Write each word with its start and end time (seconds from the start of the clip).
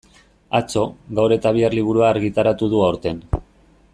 Atzo, 0.59 0.85
gaur 1.19 1.35
eta 1.35 1.51
bihar 1.59 1.77
liburua 1.79 2.09
argitaratu 2.15 2.73
du 2.75 2.83
aurten. 2.91 3.23